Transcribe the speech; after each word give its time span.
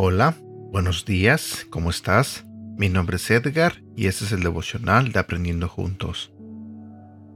Hola, 0.00 0.36
buenos 0.72 1.04
días, 1.04 1.66
¿cómo 1.70 1.90
estás? 1.90 2.44
Mi 2.76 2.88
nombre 2.88 3.16
es 3.16 3.30
Edgar 3.30 3.82
y 3.96 4.06
este 4.06 4.24
es 4.24 4.32
el 4.32 4.42
devocional 4.42 5.12
de 5.12 5.18
Aprendiendo 5.18 5.68
Juntos. 5.68 6.32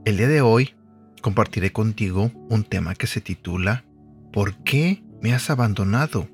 El 0.05 0.17
día 0.17 0.27
de 0.27 0.41
hoy 0.41 0.73
compartiré 1.21 1.71
contigo 1.71 2.31
un 2.49 2.63
tema 2.63 2.95
que 2.95 3.07
se 3.07 3.21
titula 3.21 3.83
¿Por 4.31 4.55
qué 4.63 5.03
me 5.21 5.33
has 5.33 5.49
abandonado? 5.49 6.29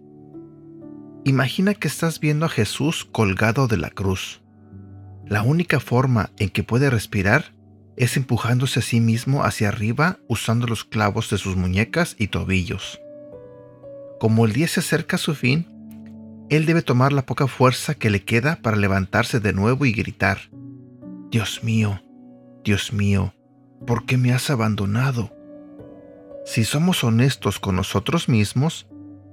Imagina 1.26 1.74
que 1.74 1.88
estás 1.88 2.20
viendo 2.20 2.46
a 2.46 2.50
Jesús 2.50 3.06
colgado 3.06 3.68
de 3.68 3.78
la 3.78 3.90
cruz. 3.90 4.42
La 5.26 5.44
única 5.44 5.80
forma 5.80 6.32
en 6.38 6.50
que 6.50 6.64
puede 6.64 6.90
respirar 6.90 7.54
es 7.98 8.16
empujándose 8.16 8.80
a 8.80 8.84
sí 8.84 9.02
mismo 9.02 9.44
hacia 9.44 9.68
arriba 9.68 10.18
usando 10.28 10.66
los 10.66 10.86
clavos 10.86 11.30
de 11.30 11.38
sus 11.38 11.58
muñecas 11.58 12.16
y 12.18 12.28
tobillos. 12.28 13.02
Como 14.20 14.46
el 14.46 14.54
día 14.54 14.68
se 14.68 14.80
acerca 14.80 15.18
a 15.18 15.20
su 15.20 15.36
fin, 15.36 15.68
él 16.50 16.66
debe 16.66 16.82
tomar 16.82 17.14
la 17.14 17.26
poca 17.26 17.48
fuerza 17.48 17.94
que 17.94 18.10
le 18.10 18.24
queda 18.24 18.56
para 18.62 18.78
levantarse 18.78 19.40
de 19.40 19.54
nuevo 19.54 19.86
y 19.86 19.92
gritar, 19.92 20.50
Dios 21.30 21.64
mío, 21.64 22.02
Dios 22.64 22.92
mío, 22.92 23.36
¿por 23.86 24.06
qué 24.06 24.18
me 24.18 24.34
has 24.34 24.50
abandonado? 24.50 25.36
Si 26.46 26.64
somos 26.64 27.04
honestos 27.04 27.60
con 27.60 27.76
nosotros 27.76 28.28
mismos, 28.30 28.88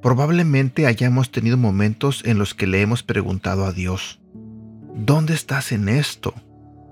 probablemente 0.07 0.87
hayamos 0.87 1.33
tenido 1.33 1.57
momentos 1.57 2.23
en 2.25 2.39
los 2.39 2.55
que 2.55 2.69
le 2.69 2.81
hemos 2.81 3.03
preguntado 3.03 3.65
a 3.65 3.73
Dios, 3.73 4.21
¿dónde 4.95 5.35
estás 5.35 5.73
en 5.73 5.89
esto? 5.89 6.33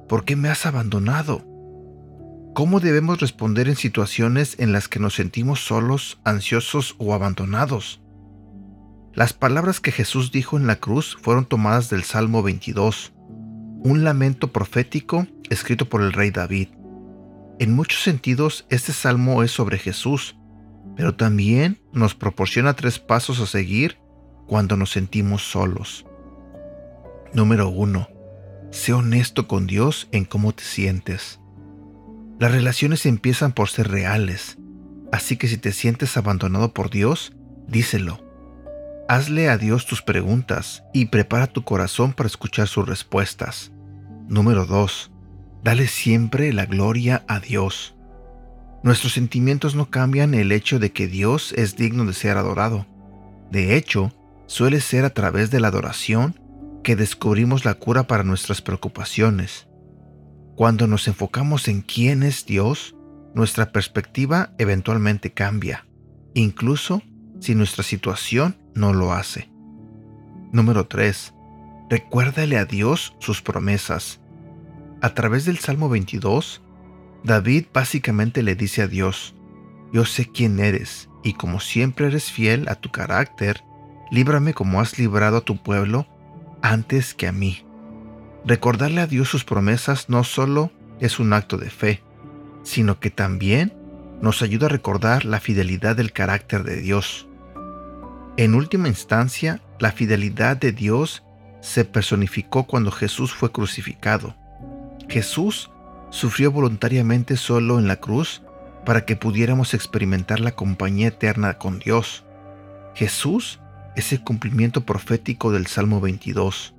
¿Por 0.08 0.24
qué 0.24 0.34
me 0.34 0.48
has 0.48 0.66
abandonado? 0.66 1.46
¿Cómo 2.56 2.80
debemos 2.80 3.20
responder 3.20 3.68
en 3.68 3.76
situaciones 3.76 4.56
en 4.58 4.72
las 4.72 4.88
que 4.88 4.98
nos 4.98 5.14
sentimos 5.14 5.64
solos, 5.64 6.18
ansiosos 6.24 6.96
o 6.98 7.14
abandonados? 7.14 8.02
Las 9.12 9.32
palabras 9.32 9.78
que 9.78 9.92
Jesús 9.92 10.32
dijo 10.32 10.56
en 10.56 10.66
la 10.66 10.80
cruz 10.80 11.16
fueron 11.22 11.46
tomadas 11.46 11.90
del 11.90 12.02
Salmo 12.02 12.42
22, 12.42 13.12
un 13.84 14.02
lamento 14.02 14.50
profético 14.50 15.28
escrito 15.50 15.88
por 15.88 16.02
el 16.02 16.12
rey 16.12 16.32
David. 16.32 16.70
En 17.60 17.76
muchos 17.76 18.02
sentidos, 18.02 18.66
este 18.70 18.92
salmo 18.92 19.44
es 19.44 19.52
sobre 19.52 19.78
Jesús, 19.78 20.34
pero 20.96 21.14
también 21.14 21.80
nos 21.92 22.14
proporciona 22.14 22.74
tres 22.74 22.98
pasos 22.98 23.40
a 23.40 23.46
seguir 23.46 23.98
cuando 24.46 24.76
nos 24.76 24.90
sentimos 24.90 25.42
solos. 25.42 26.06
Número 27.32 27.68
1. 27.68 28.08
Sé 28.70 28.92
honesto 28.92 29.48
con 29.48 29.66
Dios 29.66 30.08
en 30.12 30.24
cómo 30.24 30.52
te 30.52 30.64
sientes. 30.64 31.40
Las 32.38 32.52
relaciones 32.52 33.06
empiezan 33.06 33.52
por 33.52 33.68
ser 33.68 33.88
reales, 33.88 34.58
así 35.12 35.36
que 35.36 35.48
si 35.48 35.56
te 35.56 35.72
sientes 35.72 36.16
abandonado 36.16 36.74
por 36.74 36.90
Dios, 36.90 37.32
díselo. 37.68 38.22
Hazle 39.08 39.48
a 39.48 39.58
Dios 39.58 39.86
tus 39.86 40.02
preguntas 40.02 40.82
y 40.92 41.06
prepara 41.06 41.46
tu 41.46 41.62
corazón 41.62 42.12
para 42.12 42.26
escuchar 42.26 42.68
sus 42.68 42.88
respuestas. 42.88 43.70
Número 44.28 44.66
2. 44.66 45.10
Dale 45.62 45.86
siempre 45.86 46.52
la 46.52 46.66
gloria 46.66 47.24
a 47.28 47.38
Dios. 47.38 47.93
Nuestros 48.84 49.14
sentimientos 49.14 49.74
no 49.74 49.88
cambian 49.88 50.34
el 50.34 50.52
hecho 50.52 50.78
de 50.78 50.92
que 50.92 51.08
Dios 51.08 51.54
es 51.56 51.74
digno 51.74 52.04
de 52.04 52.12
ser 52.12 52.36
adorado. 52.36 52.86
De 53.50 53.76
hecho, 53.76 54.12
suele 54.46 54.82
ser 54.82 55.06
a 55.06 55.14
través 55.14 55.50
de 55.50 55.58
la 55.58 55.68
adoración 55.68 56.38
que 56.82 56.94
descubrimos 56.94 57.64
la 57.64 57.72
cura 57.72 58.06
para 58.06 58.24
nuestras 58.24 58.60
preocupaciones. 58.60 59.68
Cuando 60.54 60.86
nos 60.86 61.08
enfocamos 61.08 61.66
en 61.68 61.80
quién 61.80 62.22
es 62.22 62.44
Dios, 62.44 62.94
nuestra 63.34 63.72
perspectiva 63.72 64.50
eventualmente 64.58 65.32
cambia, 65.32 65.86
incluso 66.34 67.00
si 67.40 67.54
nuestra 67.54 67.84
situación 67.84 68.58
no 68.74 68.92
lo 68.92 69.14
hace. 69.14 69.50
Número 70.52 70.86
3. 70.86 71.32
Recuérdale 71.88 72.58
a 72.58 72.66
Dios 72.66 73.16
sus 73.18 73.40
promesas. 73.40 74.20
A 75.00 75.14
través 75.14 75.46
del 75.46 75.56
Salmo 75.56 75.88
22, 75.88 76.63
David 77.24 77.64
básicamente 77.72 78.42
le 78.42 78.54
dice 78.54 78.82
a 78.82 78.86
Dios, 78.86 79.34
yo 79.94 80.04
sé 80.04 80.30
quién 80.30 80.60
eres, 80.60 81.08
y 81.22 81.32
como 81.32 81.58
siempre 81.58 82.06
eres 82.06 82.30
fiel 82.30 82.68
a 82.68 82.74
tu 82.74 82.90
carácter, 82.90 83.64
líbrame 84.10 84.52
como 84.52 84.78
has 84.78 84.98
librado 84.98 85.38
a 85.38 85.40
tu 85.40 85.56
pueblo 85.56 86.06
antes 86.60 87.14
que 87.14 87.26
a 87.26 87.32
mí. 87.32 87.64
Recordarle 88.44 89.00
a 89.00 89.06
Dios 89.06 89.30
sus 89.30 89.42
promesas 89.42 90.10
no 90.10 90.22
solo 90.22 90.70
es 91.00 91.18
un 91.18 91.32
acto 91.32 91.56
de 91.56 91.70
fe, 91.70 92.02
sino 92.62 93.00
que 93.00 93.10
también 93.10 93.72
nos 94.20 94.42
ayuda 94.42 94.66
a 94.66 94.70
recordar 94.70 95.24
la 95.24 95.40
fidelidad 95.40 95.96
del 95.96 96.12
carácter 96.12 96.62
de 96.62 96.76
Dios. 96.76 97.26
En 98.36 98.54
última 98.54 98.88
instancia, 98.88 99.62
la 99.78 99.92
fidelidad 99.92 100.58
de 100.58 100.72
Dios 100.72 101.24
se 101.62 101.86
personificó 101.86 102.64
cuando 102.64 102.90
Jesús 102.90 103.32
fue 103.32 103.50
crucificado. 103.50 104.36
Jesús 105.08 105.70
sufrió 106.14 106.52
voluntariamente 106.52 107.36
solo 107.36 107.80
en 107.80 107.88
la 107.88 107.96
cruz 107.96 108.40
para 108.86 109.04
que 109.04 109.16
pudiéramos 109.16 109.74
experimentar 109.74 110.38
la 110.38 110.52
compañía 110.52 111.08
eterna 111.08 111.58
con 111.58 111.80
Dios. 111.80 112.24
Jesús 112.94 113.58
es 113.96 114.12
el 114.12 114.22
cumplimiento 114.22 114.82
profético 114.86 115.50
del 115.50 115.66
Salmo 115.66 116.00
22. 116.00 116.76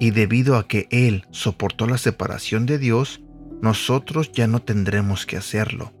Y 0.00 0.10
debido 0.10 0.56
a 0.56 0.68
que 0.68 0.86
Él 0.90 1.26
soportó 1.30 1.86
la 1.86 1.96
separación 1.96 2.66
de 2.66 2.78
Dios, 2.78 3.22
nosotros 3.62 4.32
ya 4.32 4.46
no 4.46 4.60
tendremos 4.60 5.24
que 5.24 5.38
hacerlo. 5.38 5.94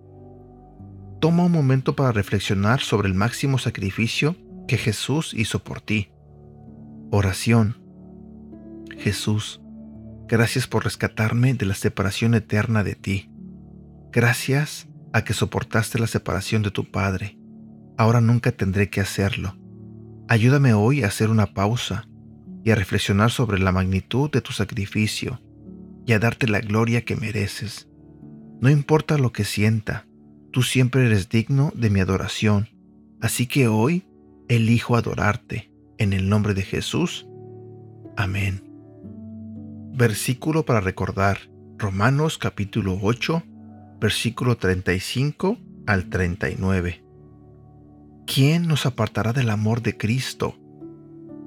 Toma 1.20 1.46
un 1.46 1.52
momento 1.52 1.96
para 1.96 2.12
reflexionar 2.12 2.80
sobre 2.80 3.08
el 3.08 3.14
máximo 3.14 3.56
sacrificio 3.56 4.36
que 4.68 4.76
Jesús 4.76 5.32
hizo 5.34 5.64
por 5.64 5.80
ti. 5.80 6.10
Oración. 7.10 7.78
Jesús, 8.98 9.62
gracias 10.28 10.66
por 10.66 10.84
rescatarme 10.84 11.54
de 11.54 11.66
la 11.66 11.74
separación 11.74 12.34
eterna 12.34 12.84
de 12.84 12.94
ti. 12.94 13.30
Gracias 14.12 14.88
a 15.12 15.24
que 15.24 15.32
soportaste 15.32 15.98
la 15.98 16.06
separación 16.06 16.62
de 16.62 16.70
tu 16.70 16.90
Padre. 16.90 17.38
Ahora 17.96 18.20
nunca 18.20 18.52
tendré 18.52 18.90
que 18.90 19.00
hacerlo. 19.00 19.56
Ayúdame 20.28 20.74
hoy 20.74 21.02
a 21.02 21.08
hacer 21.08 21.30
una 21.30 21.54
pausa 21.54 22.06
y 22.62 22.70
a 22.70 22.74
reflexionar 22.74 23.30
sobre 23.30 23.58
la 23.58 23.72
magnitud 23.72 24.30
de 24.30 24.42
tu 24.42 24.52
sacrificio 24.52 25.40
y 26.06 26.12
a 26.12 26.18
darte 26.18 26.46
la 26.46 26.60
gloria 26.60 27.04
que 27.04 27.16
mereces. 27.16 27.88
No 28.60 28.68
importa 28.70 29.18
lo 29.18 29.32
que 29.32 29.44
sienta, 29.44 30.06
tú 30.52 30.62
siempre 30.62 31.06
eres 31.06 31.28
digno 31.28 31.72
de 31.74 31.90
mi 31.90 32.00
adoración. 32.00 32.68
Así 33.20 33.46
que 33.46 33.68
hoy 33.68 34.06
elijo 34.48 34.96
adorarte. 34.96 35.72
En 36.00 36.12
el 36.12 36.28
nombre 36.28 36.54
de 36.54 36.62
Jesús. 36.62 37.26
Amén. 38.16 38.67
Versículo 39.98 40.64
para 40.64 40.80
recordar. 40.80 41.38
Romanos 41.76 42.38
capítulo 42.38 43.00
8, 43.02 43.42
versículo 44.00 44.56
35 44.56 45.58
al 45.88 46.08
39. 46.08 47.04
¿Quién 48.24 48.68
nos 48.68 48.86
apartará 48.86 49.32
del 49.32 49.50
amor 49.50 49.82
de 49.82 49.96
Cristo? 49.96 50.56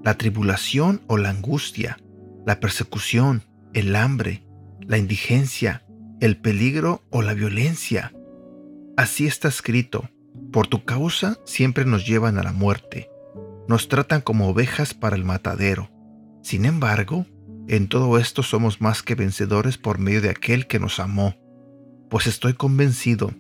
¿La 0.03 0.17
tribulación 0.17 0.99
o 1.07 1.17
la 1.17 1.29
angustia? 1.29 1.97
¿La 2.45 2.59
persecución? 2.59 3.43
¿El 3.73 3.95
hambre? 3.95 4.43
¿La 4.81 4.97
indigencia? 4.97 5.85
¿El 6.19 6.35
peligro 6.35 7.05
o 7.09 7.21
la 7.21 7.33
violencia? 7.33 8.13
Así 8.97 9.27
está 9.27 9.47
escrito 9.47 10.09
por 10.51 10.67
tu 10.67 10.83
causa 10.83 11.39
siempre 11.45 11.85
nos 11.85 12.05
llevan 12.05 12.37
a 12.37 12.43
la 12.43 12.51
muerte, 12.51 13.09
nos 13.69 13.87
tratan 13.87 14.19
como 14.19 14.49
ovejas 14.49 14.93
para 14.93 15.15
el 15.15 15.23
matadero. 15.23 15.89
Sin 16.43 16.65
embargo, 16.65 17.25
en 17.67 17.87
todo 17.87 18.17
esto 18.17 18.43
somos 18.43 18.81
más 18.81 19.03
que 19.03 19.15
vencedores 19.15 19.77
por 19.77 19.99
medio 19.99 20.21
de 20.21 20.29
aquel 20.29 20.67
que 20.67 20.79
nos 20.79 20.99
amó, 20.99 21.35
pues 22.09 22.27
estoy 22.27 22.53
convencido 22.53 23.33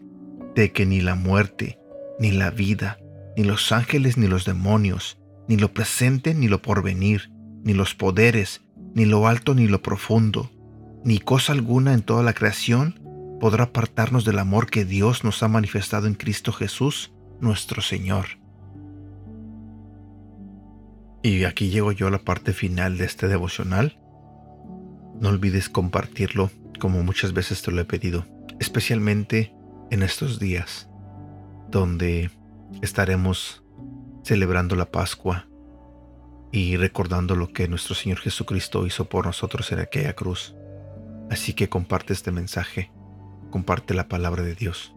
de 0.55 0.71
que 0.71 0.85
ni 0.85 1.01
la 1.01 1.15
muerte, 1.15 1.79
ni 2.19 2.31
la 2.31 2.51
vida, 2.51 2.99
ni 3.35 3.43
los 3.43 3.71
ángeles, 3.71 4.17
ni 4.17 4.27
los 4.27 4.45
demonios, 4.45 5.17
ni 5.47 5.57
lo 5.57 5.73
presente, 5.73 6.33
ni 6.33 6.47
lo 6.47 6.61
porvenir, 6.61 7.31
ni 7.63 7.73
los 7.73 7.95
poderes, 7.95 8.61
ni 8.93 9.05
lo 9.05 9.27
alto, 9.27 9.53
ni 9.53 9.67
lo 9.67 9.81
profundo, 9.81 10.51
ni 11.03 11.19
cosa 11.19 11.53
alguna 11.53 11.93
en 11.93 12.01
toda 12.01 12.23
la 12.23 12.33
creación 12.33 12.99
podrá 13.39 13.65
apartarnos 13.65 14.23
del 14.23 14.39
amor 14.39 14.69
que 14.69 14.85
Dios 14.85 15.23
nos 15.23 15.41
ha 15.41 15.47
manifestado 15.47 16.07
en 16.07 16.13
Cristo 16.13 16.53
Jesús, 16.53 17.11
nuestro 17.39 17.81
Señor. 17.81 18.39
Y 21.23 21.43
aquí 21.43 21.69
llego 21.69 21.91
yo 21.91 22.07
a 22.07 22.11
la 22.11 22.19
parte 22.19 22.53
final 22.53 22.97
de 22.97 23.05
este 23.05 23.27
devocional. 23.27 23.97
No 25.21 25.29
olvides 25.29 25.69
compartirlo 25.69 26.49
como 26.79 27.03
muchas 27.03 27.31
veces 27.31 27.61
te 27.61 27.71
lo 27.71 27.79
he 27.79 27.85
pedido, 27.85 28.25
especialmente 28.59 29.53
en 29.91 30.01
estos 30.01 30.39
días 30.39 30.89
donde 31.69 32.31
estaremos 32.81 33.63
celebrando 34.23 34.75
la 34.75 34.89
Pascua 34.89 35.47
y 36.51 36.75
recordando 36.75 37.35
lo 37.35 37.53
que 37.53 37.67
nuestro 37.67 37.93
Señor 37.93 38.17
Jesucristo 38.17 38.87
hizo 38.87 39.09
por 39.09 39.27
nosotros 39.27 39.71
en 39.71 39.79
aquella 39.79 40.13
cruz. 40.13 40.55
Así 41.29 41.53
que 41.53 41.69
comparte 41.69 42.13
este 42.13 42.31
mensaje, 42.31 42.91
comparte 43.51 43.93
la 43.93 44.07
palabra 44.07 44.41
de 44.41 44.55
Dios. 44.55 44.95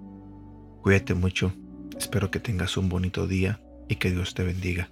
Cuídate 0.81 1.12
mucho, 1.12 1.53
espero 1.99 2.31
que 2.31 2.41
tengas 2.41 2.79
un 2.79 2.88
bonito 2.88 3.27
día 3.27 3.61
y 3.91 3.97
que 3.97 4.11
Dios 4.11 4.32
te 4.32 4.43
bendiga. 4.43 4.88